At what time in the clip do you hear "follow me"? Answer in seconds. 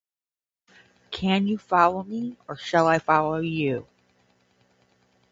1.59-2.35